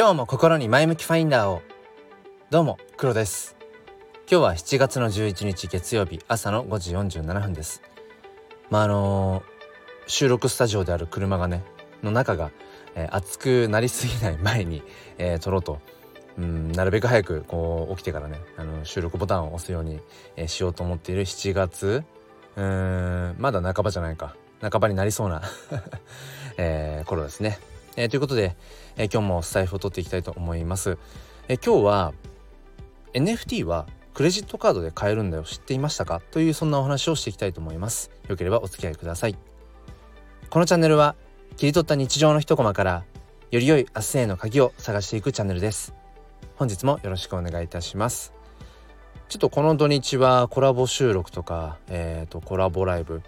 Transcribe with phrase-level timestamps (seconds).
[0.00, 1.60] 今日も心に前向きファインダーを。
[2.48, 3.54] どうも黒です。
[4.30, 7.82] 今日は7月の11日月曜日朝の5時47分です。
[8.70, 9.44] まああのー、
[10.06, 11.62] 収録スタジオである車がね
[12.02, 12.50] の中が、
[12.94, 14.82] えー、熱くなりすぎない前に、
[15.18, 15.80] えー、撮ろうと。
[16.38, 20.00] うんなるべく早くこう起きてからねあの収録ボタンを押すように、
[20.34, 22.04] えー、しようと思っている7月。
[22.56, 24.34] うーんまだ半ばじゃないか。
[24.62, 25.42] 半ばになりそうな
[26.56, 27.58] えー、頃ですね。
[27.96, 28.56] えー、ということで、
[28.96, 30.98] えー、今日もスタイフを取っていきたいと思います。
[31.48, 32.14] えー、今日は
[33.14, 36.20] NFT はクレジットカードで買えるんだよ知っていましたか？
[36.30, 38.10] というそんなお話をしていきたいと思います。
[38.28, 39.36] よければお付き合いください。
[40.48, 41.16] このチャンネルは
[41.56, 43.04] 切り取った日常の一コマから
[43.50, 45.94] より良い明日への鍵を探していくチャンネルです。
[46.56, 48.32] 本日もよろしくお願いいたします。
[49.28, 53.22] ちょっとこの土日はコラボ収録とか、えー、とコラボライブ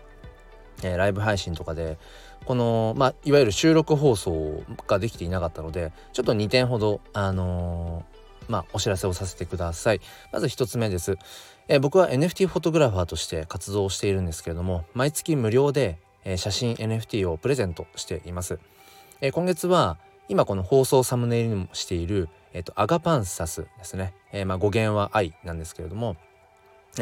[0.84, 1.96] えー、ライブ配信とかで
[2.44, 10.00] この、まあ、いわゆる収録放送ができていなかったのでちょっと2点ほど、あのー、まあ、お知らせをさせてください。
[10.32, 11.18] まず1つ目です、
[11.68, 18.60] えー、僕は NFT フォトグラファーとして活動しているんですけれども毎月無料で、え写真 NFT をプレゼントしています、
[19.20, 26.16] え今月は今この放送サムネイルにもしている、えーと、アガパンサスですね、えまあ、語源は愛なんですけれども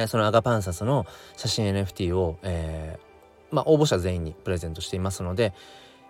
[0.09, 3.10] そのアガパンサスの写真 NFT を、えー、
[3.51, 5.53] まあ、応募者全員にプレゼントしていますので、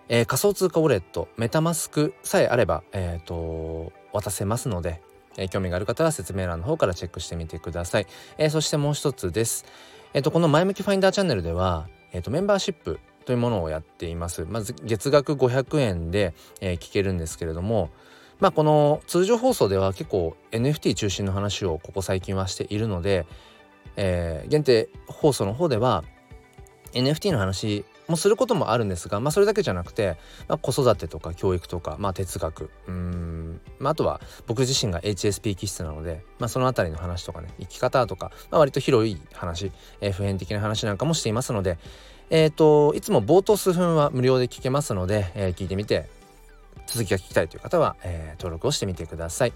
[0.09, 5.01] えー、仮想通貨ウォレットメタマスクさえあれば、えーと、渡せますので、
[5.37, 9.65] えー、興味がある方は説明欄の方からチェックしてみてください、えー、そしてもう一つです、
[10.13, 14.45] えーと、この前向きファインダーチャンネルでは、えーと、メンバーシップというものをやっています。
[14.45, 17.91] まず月額500円で、えー、聞けるんですけれども
[18.39, 23.27] まあこの通常放送では結構 NFT 中心の話をここ最近はしているので、
[23.95, 26.03] えー、限定放送の方では
[26.93, 39.71] NFT の話もすることもあるんですが、まあ、それだけじゃなくて、まあ、子育てとか教育とか、まあ、哲学うん、まあ、あとは僕自身が HSP 気質なので、まあ、その辺りの話とかね生き方とか、まあ、割と広い話、
[40.01, 41.77] えー、普遍的な話なんかもしていますので、
[42.29, 46.09] えーと、いつも冒頭数分は無料で聞けますので、えー、聞いてみて
[46.87, 49.53] 続きが聞きたいという方は、えー、登録をしてみてください。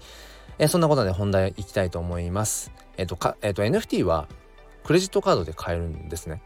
[0.58, 2.72] えー、そんなことで本題いきたいと思います。
[2.96, 4.26] え、ー、とか、え、ー、と NFT は
[4.84, 6.40] クレジットカードで買えるんですね。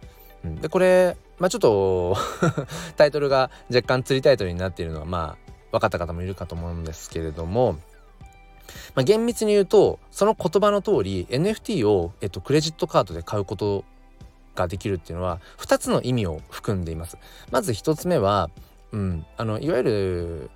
[0.44, 2.16] でこれまあちょっと
[2.96, 7.74] タイトルが若干釣りタイトルになっているのはまあ分かった方もいるかと思うんですけれども、
[8.94, 13.84] まあ、厳密に言うとその言葉の通り NFT を、えっと、クレジットカードで買うこと
[14.54, 17.18] ができるっていうのは2つの意味を含んでいます。
[17.50, 18.50] まず1つ目は、
[18.92, 20.50] うん、あのいわゆる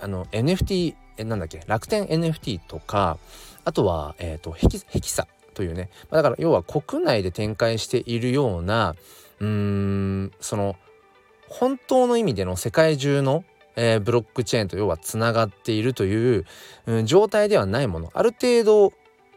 [0.00, 3.18] あの NFT えなんだっけ楽天 NFT とか
[3.64, 8.94] あとは、えーと、ヘキヘキサというねだから要は国内で展開しているような
[9.40, 10.76] うーんその
[11.48, 13.44] 本当の意味での世界中の、
[13.76, 16.44] えー、ブロックチェーンと要はつながっているという、
[16.86, 18.92] うん、状態ではないものある程度、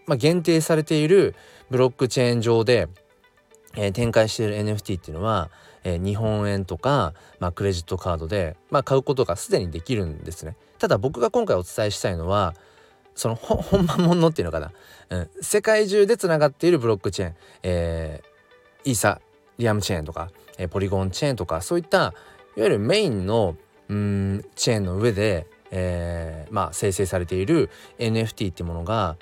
[0.06, 1.36] まあ、限定されている
[1.72, 2.88] ブロックチェーン上で、
[3.76, 5.50] えー、展開している NFT っていうのは、
[5.84, 10.56] えー、日本円とか、まあ、クレジットカードで、まあ、買うことがすでにできるんですね。
[10.78, 12.54] ただ僕が今回お伝えしたいのは
[13.16, 14.72] その本番ものっていうのかな、
[15.10, 19.22] うん、世界中でつながっているブロックチェーン、えー、イーサ
[19.58, 22.14] リアムチェーンとか、えー、ポリゴンチェーンとかそういったいわ
[22.56, 23.56] ゆるメインの
[23.90, 27.70] うんチェーンの上で、えー、まあ生成されている
[28.00, 29.18] NFT っていうものが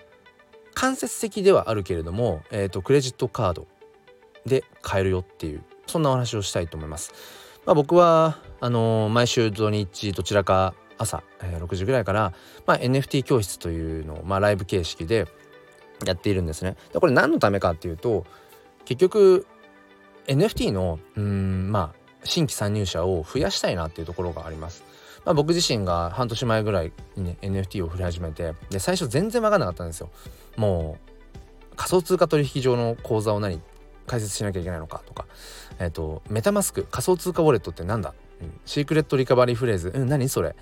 [0.73, 3.67] 間接的ではあるけれども、えーと、クレジットカード
[4.45, 7.13] で買えるよっていうそんなお話をしたいと思います。
[7.65, 12.33] まあ、僕はあのー、毎週土日どちらか朝、えー、6時ぐらいから、
[12.65, 15.27] まあ、NFT 教室というのを、まあ、ライブ形式で
[16.05, 16.75] やっているんですね。
[16.93, 18.25] でこれ何のためかっていうと
[18.85, 19.45] 結局
[20.27, 24.83] NFT のうんまあ新規参入者を増やしたいなっていうところがあります。
[25.25, 30.09] まあ、僕自身が半年前ぐらいにね NFT を振り始めてで最初全然分かんなかったんですよ。
[30.55, 30.97] も
[31.73, 33.61] う仮想通貨取引上の口座を何
[34.07, 35.25] 開設しなきゃいけないのかとか、
[35.79, 40.55] えっ、ー、と MetaMask 仮想通貨ウォレットってなんだ、うん、 Secret Recovery Phrase うん何それ？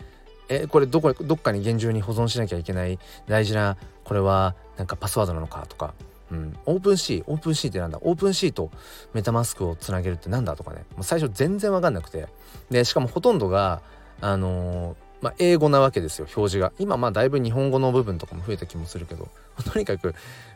[0.49, 5.93] えこれどこどっかに厳重に保存しなきゃいけない大事なこれはなんかパスワードなのかとか、
[6.31, 7.99] うん、 OpenSea OpenSea ってなんだ？
[8.01, 8.71] OpenSea と
[9.13, 10.85] MetaMask をつなげるってなんだとかね。
[10.95, 12.27] もう最初全然わかんなくて。
[12.69, 13.81] でしかもほとんどが
[14.21, 16.73] あのー、まあ、英語なわけですよ表示が。
[16.79, 19.29] 今まあだいぶ日本語の部分とかも増えた気もするけど。
[19.71, 20.15] とにかく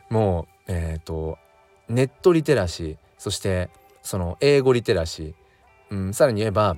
[0.10, 1.38] もうえっ、ー、と
[1.90, 3.70] ネットリテラシーそして
[4.02, 6.78] その英語リテラシー、うん、さらに言えば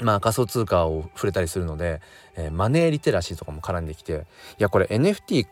[0.00, 2.00] まあ仮想通貨を触れたりするので、
[2.36, 4.26] えー、マネーリテラシーとかも絡んできて
[4.58, 5.46] いやこれ NFT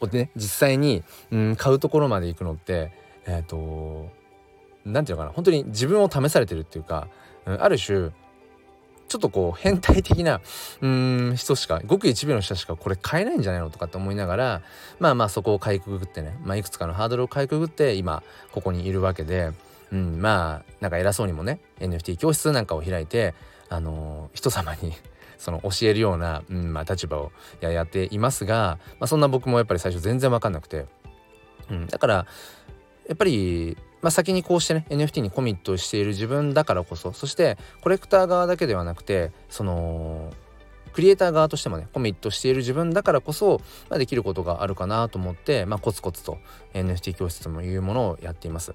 [0.00, 2.92] をね実際に、うん、買うところまで行くのって
[3.26, 4.10] えっ、ー、と
[4.84, 7.08] 何て言うのかな本当に自分を試されてるっていうか、
[7.46, 8.10] うん、ある種
[9.08, 10.40] ちょっとこう変態的な
[10.82, 14.62] うん人しかごく一部の人しかこれ買えないんじゃないのとかって思いながら
[15.00, 18.22] まあまあそこをかいくぐってね、まあ、いくつかのハードルをかいくぐって今
[18.52, 19.52] ここにいるわけで、
[19.92, 23.34] うん、まあなんか偉そうにもね NFT 教室なんかを開いて
[23.68, 24.94] あのー、人様に
[25.38, 30.86] その教えるような、うんまあ、立場をややっていますが、まあ、そんな僕もやっぱり最初全然分かんなくて、
[31.70, 32.14] うん、だから
[33.06, 40.30] やっぱりまあ、先にこうしてね NFT にコミットしている自分だからこそそしてコレクター側だけではなくてその
[40.92, 46.38] クリエイター側としてもねコミットしている自分だからこそ、まあ、できることがあるかなと思って、まあ、コツコツと
[46.74, 48.74] NFT 教室というものをやっています。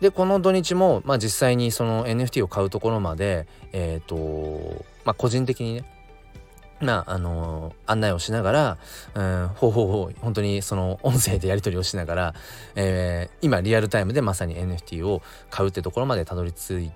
[0.00, 5.84] でこの土日も、まあ、実際にその NFT を買うところまでえっ、ー、とまあ個人的にね
[6.80, 8.78] まあ、あのー、案内をしながら、
[9.14, 12.34] うん、方法を本当にその音声でやり取りをしながら、
[12.74, 16.90] えー、今リアルタイムでまさに NFT を買うってところまでたどり着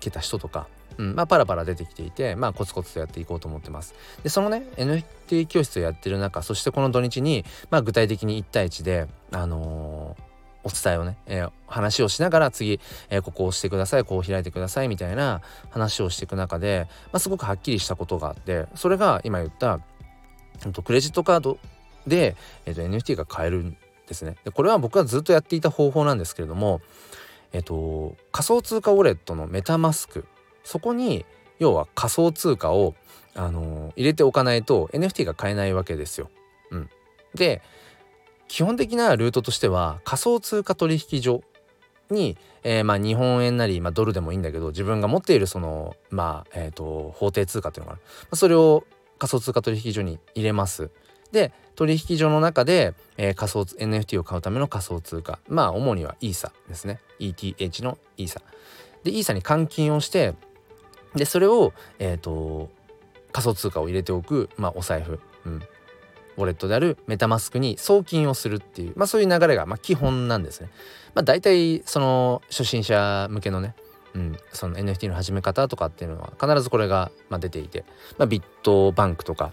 [0.00, 0.66] けた人とか、
[1.00, 3.94] うんまあ、パラパラ出てきていて、まあ、コツコツとやっていこうと思ってます。
[4.22, 10.30] でそのね NFT 教室をやってる中そしてこの土日に、まあ、具体的に1対1で、あのー
[10.62, 19.80] お伝えをね、えー、話をしながら次、えー、ここを押してくださいこう開いてくださいみたいな話をしていく中で、まあ、すごくはっきりしたことがあってそれが今言った、
[20.66, 21.58] えっと、クレジットカード
[22.06, 22.36] で、
[22.66, 23.76] えっと、NFT が買えるん
[24.06, 26.82] ですねでこれは僕はずっとやっていた方法なんですけれども、
[27.54, 30.26] えっと、仮想通貨ウォレットのメタマスク
[30.64, 31.24] そこに
[31.58, 32.94] 要は仮想通貨を、
[33.34, 36.30] あのー、入れておかないと NFT が買えないわけですよ。
[36.70, 36.90] うん、
[37.34, 37.62] で
[38.48, 41.42] 基本的なルートとしては仮想通貨取引所
[42.10, 48.84] に、えー、まあ日本円なり、まあ、ドルでもいいんだけど自分が持っているそのまあえ、ー、と法定通貨っていうのかな、まあ、それを
[49.18, 50.90] 仮想通貨取引所に入れます。
[51.30, 55.38] で取引所の中で、えー、仮想 NFT を買うための仮想通貨。
[55.48, 57.00] まあ主にはイーサですね。
[57.20, 58.40] ETH のイーサ。
[59.04, 60.34] でイーサに換金をして
[61.14, 62.70] でそれをえ、ー、と
[63.32, 65.62] 仮想通貨を入れておくまあお財布、うん、
[66.36, 70.70] ウォレットであるメタマスクに送金をするっていう、まあ、そういう流れがまあ基本なんですね。
[71.14, 73.74] まあ、大体その初心者向けのね、
[74.14, 77.84] うん、その NFT の始め方とかっていうのは必ずこれがまあ出ていて、
[78.16, 79.52] まあ、ビットバンクとか、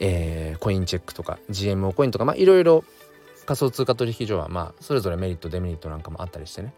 [0.00, 2.84] えー、コインチェックとか GMO コインとかいろいろ
[3.46, 6.72] 仮想通貨取引所はまあそれぞれメリットデメリットなんかもあったりしてね。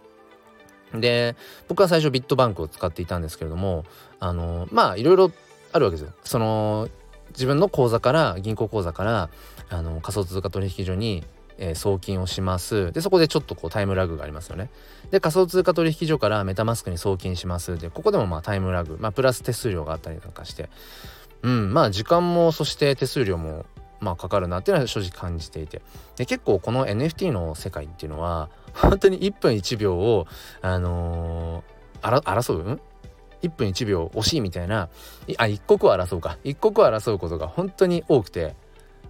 [0.94, 1.36] で
[1.68, 3.84] 僕は最初ビットバンクを使っていたんですけれども
[4.20, 5.30] あのまあいろいろ
[5.72, 6.12] あるわけですよ。
[6.24, 6.88] その
[7.30, 9.30] 自分の口座から銀行口座から
[9.68, 11.24] あの仮想通貨取引所に、
[11.58, 12.92] えー、送金をします。
[12.92, 14.70] でそこでちょっとこうタイムラグがありますよね。
[15.10, 17.78] で仮想通貨取引所からメタマスクに送金します。
[17.78, 20.70] でここでもまあタイムラグ、まあ、プラス手数料があったりなんかして。
[21.42, 23.66] うんまあ時間もそして手数料も
[24.00, 25.82] まあかかるなっていうのは正直感じていて。
[26.16, 30.26] で結構この NFT の世界っていうのは 本当に1分1秒を
[30.62, 32.80] あのー、争う
[33.42, 34.88] ？1分1秒惜しいみたいな
[35.38, 36.38] あ一刻を争うか。
[36.44, 38.54] 一刻を争うことが本当に多くて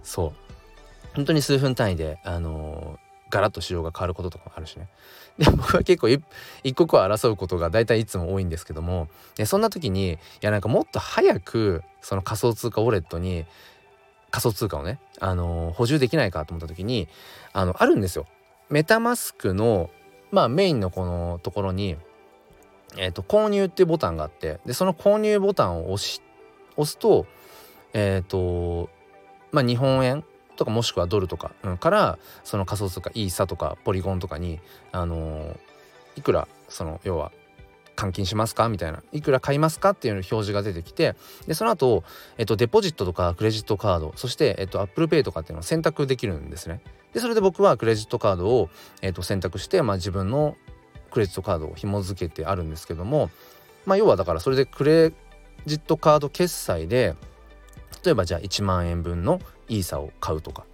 [0.03, 0.33] そう。
[1.15, 4.89] 本当に数分単位であのー、ガラッと仕様が変わることとかもあるしね。
[5.37, 13.45] で僕は結構一刻を争うことが大体いつも多いんですけどもでそんな時にいやなんかもっと早くその仮想通貨ウォレットに
[14.37, 17.07] 仮想通貨をね、あのー、補充できないかと思った時に
[17.53, 18.27] あのあるんですよ。
[18.69, 19.89] メタマスクの
[20.29, 21.97] まあメインのこのところに
[22.95, 26.21] えーと、購入っていうボタンがあってでその購入ボタンを押し
[26.77, 27.25] 押すと
[27.93, 28.89] えっ、ー、と
[29.51, 30.23] まあ日本円
[30.55, 34.59] とかもしくはドルとか、からその仮想通貨イーサとかポリゴンとかに
[34.91, 35.57] あのー、
[36.15, 37.31] いくらその要は
[37.97, 38.69] 換金しますか？
[38.69, 39.03] みたいな。
[39.11, 39.89] いくら買いますか？
[39.89, 41.15] っていう表示が出てきて
[41.47, 42.05] でその後、
[42.37, 46.79] えっとデポジットとかクレジットカードそして、えっと、Apple Pay とかっていうのを選択できるんですね。
[47.13, 48.69] でそれで僕はクレジットカードを、
[49.01, 50.55] えっと、選択して、まあ、自分の
[51.11, 53.31] クレジットカードを紐付けてあるんですけども
[53.85, 55.13] まあ要はだからそれでクレ
[55.65, 57.15] ジットカード決済で
[58.03, 59.39] 例えばじゃあ1万円分の
[59.69, 60.65] イーサを買うとか、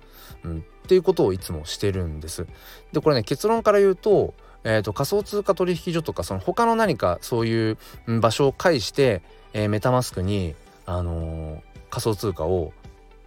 [0.43, 2.45] うん、っていうことをいつもしてるんです。
[2.91, 7.77] でこれね結論から言うと,、えーと、仮想通貨取引所とかその他の何かそういう
[8.21, 9.21] 場所を介して、
[9.53, 10.55] えー、メタマスクに、
[10.85, 12.73] あのー、仮想通貨を、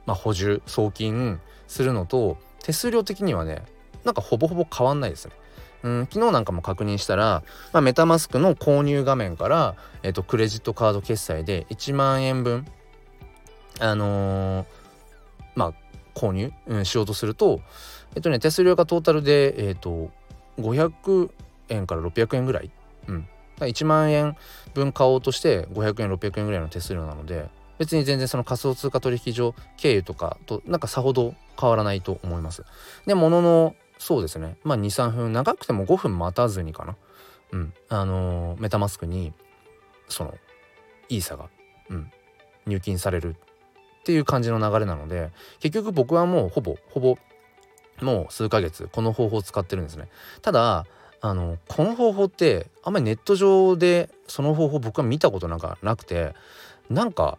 [0.06, 3.62] まあ、補充送金するのと手数料的にはね
[4.04, 5.34] なんかほぼほぼ変わんないですね。
[5.82, 12.66] うん、昨日なんかも確認したら、まあ、メタマスクの購入画面から、えっと、クレジットカード決済で1万円分
[13.78, 14.66] あのー、
[15.54, 15.72] まあ
[16.14, 17.60] 購入、うん、しようとすると
[18.14, 20.10] えっとね手数料がトータルでえっと
[20.58, 21.30] 500
[21.68, 22.70] 円から600円ぐらい、
[23.08, 24.36] うん、1万円
[24.74, 27.48] 分買おうとして500円600円ぐらいの手数料なので
[27.78, 32.64] 別に全然その仮想通貨取引所経由とかとなんかさほど変わらないと思います。
[33.06, 34.56] で、もののそうですね。
[34.62, 36.96] まあ23分長くても5分待たずにかな。
[37.52, 37.74] うん。
[37.88, 39.32] あのー、メタマスクに
[40.08, 40.34] その
[41.08, 41.48] イーサが
[41.90, 42.10] うん。
[42.66, 47.16] 入金されるっていう感じの流れなので結局僕はもうほぼほぼ
[48.00, 50.08] もう数ヶ月この方法を使ってるんですね。
[50.42, 50.86] ただ
[51.20, 56.34] あのこの方法ってあんまりネット上でその方法僕は見たことなんかなくて
[56.90, 57.38] なんか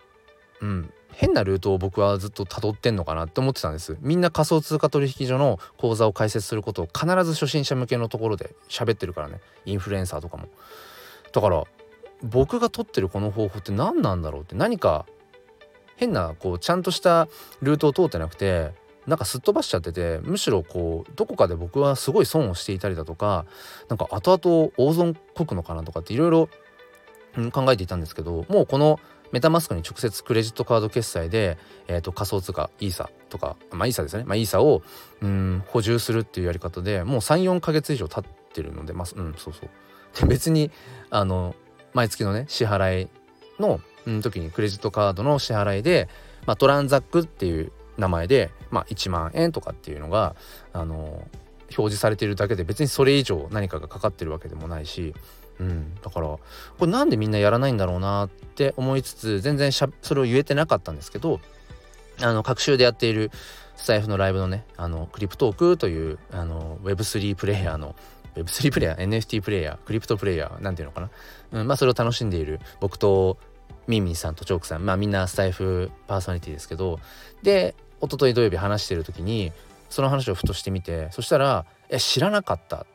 [0.61, 3.97] うん変なルートを僕はずっと辿ってんのかなって思ってたんです。
[4.01, 9.39] みんな仮想通貨取引所の口座を開設することを必ず初心者向けのところで喋ってるからね。
[9.65, 10.47] インフルエンサーとかも。
[11.31, 11.63] だから
[12.21, 15.05] 僕が取ってるこの方法って何なんだろうって何か
[15.95, 17.27] 変なこうちゃんとした
[17.61, 18.73] ルートを通ってなくて
[19.07, 23.45] なんかすっ飛ばしちゃっててむしろこうどこかで僕はすごい損をしていたりだとか
[23.87, 26.49] なんか後々大損こくのかなとかっていろいろ
[27.51, 28.99] 考えていたんですけどもうこの
[29.31, 34.81] メタマスクに直接クレジットカード決済で、えー、と仮想通貨イーサとかまあイーサですね、まあ、イーサを
[35.21, 39.69] うん補充するっていうやり方でもう34ヶ月以上経ってるのでまあうんそうそう。
[40.19, 40.71] で別に
[41.09, 41.55] あの
[41.93, 43.09] 毎月のね支払い
[43.59, 46.09] の、うん、時にクレジットカードの支払いで、
[46.45, 50.35] まあ、トランザックっていう名前で、まあ、1万円とかっていうのが
[50.73, 51.27] あの
[51.69, 55.13] 表示されているだけで別にそれ以上何かがかかってるわけでもないし、
[55.59, 56.39] うん、だからこ
[56.81, 61.39] れなんでみんなやらないんだろうなって思いつつ全然それを言えてなかったんですけど
[62.21, 63.31] あの各週でやっている
[63.75, 67.95] スタイフのライブのねあのクリプトークというあの Web3 プレイヤーの
[68.35, 71.09] Web3 プレイヤー NFT プレイヤークリプトプレイヤーなんていうのかな、
[71.51, 73.37] うん、まあそれを楽しんでいる僕と
[73.87, 76.99] ミンミンさんとチョークさんまあみんなスタイフパーソナリティですけど
[77.43, 79.51] で一昨日土曜日話してる時に
[79.89, 82.85] その話をふとしてみてそしたら「え知らなかった」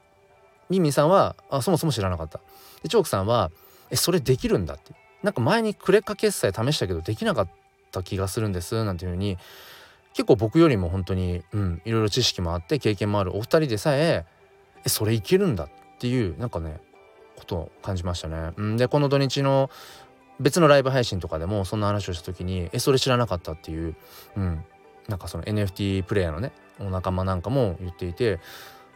[0.69, 2.41] ミミさんはあそもそも知らなかった。
[2.83, 3.51] でチョークさんは
[3.91, 4.95] 「えそれできるんだ」って。
[5.23, 7.49] なんか前にクレカ決済試したけどできなかっ
[7.91, 9.39] た気がするんですなんていうふうに
[10.15, 14.27] 結構僕よりも本当にうんいろいろ知識もあって経験もあるお二人でさえ
[14.85, 15.69] えそれいけるんだっ
[15.99, 16.81] ていうなんかね
[17.37, 18.53] ことを感じましたね。
[18.57, 19.71] うん、でこの土日の
[20.41, 23.95] 別のライブ配信とかでもそんな話をした時に「えそれ知らなかった」っていう、
[24.37, 24.65] うん、
[25.09, 28.41] なんかその NFT プレイヤーのねお仲間なんかも言っていて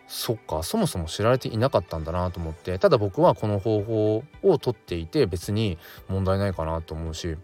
[0.09, 7.37] そっかそもそも知られていなかったんだなと思ってただ僕はこの方法をとっていて別に問題ないかなと思うし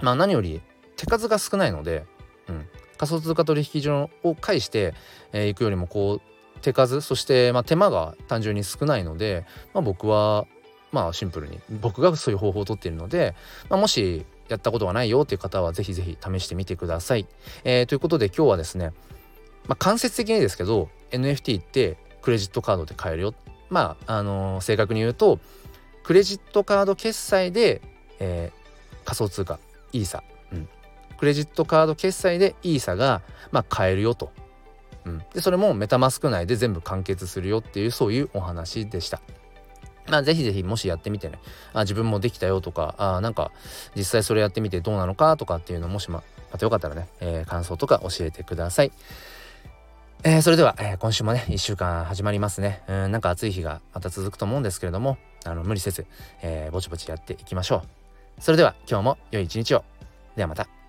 [0.00, 0.62] まあ何より
[0.96, 2.04] 手数が少ないので、
[2.48, 4.94] うん、仮想通貨取引所を介して
[5.34, 9.44] い、えー、くよりもこう手数そして、まあ、手間が単純に少ないので、
[9.74, 10.46] まあ、僕は
[10.92, 13.34] まあシンプルに僕がそういう方法をとっているので、
[13.68, 17.26] まあ、もしやったことがないよっていう方はぜひぜひ試してみてください。
[17.64, 18.92] えー、ということで今日はですね、
[19.66, 23.34] まあ、間接的にですけど NFT ってクレジットカードで買えるよ。
[23.70, 25.38] まあ、あのー、正確に言うと
[26.02, 27.80] クレジットカード決済で、
[28.18, 29.58] えー、仮想通貨
[29.92, 30.22] イーサ、
[30.52, 30.68] うん、
[31.18, 34.30] クレジットカード決済でイーサが、まあ、買えるよと
[35.04, 39.20] うん、でそれもメタマスク内で全部完結するよっていうそういうお話でした。
[40.08, 41.38] まあ、ぜひぜひもしやってみてね
[41.72, 43.52] あ自分もできたよとかあなんか
[43.94, 48.92] 実際それやってみてどうなのかとかっていうのもしままたよかったらね、えー、感想とか教えてください。
[50.24, 56.06] えー、それでは、えー、今週もね1週間始まりますねうんなんか暑い日がまた続くと思うんですけれどもあの無理せず、
[56.42, 57.82] えぼちぼちやっていきましょ
[58.38, 59.84] うそれでは今日も良い一日を
[60.36, 60.81] ではまた。